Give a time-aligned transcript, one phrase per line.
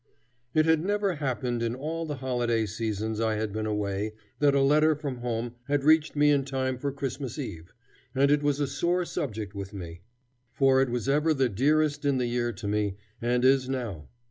[0.55, 4.61] It had never happened in all the holiday seasons I had been away that a
[4.61, 7.71] letter from home had reached me in time for Christmas Eve,
[8.15, 10.01] and it was a sore subject with me.
[10.53, 14.07] For it was ever the dearest in the year to me, and is now.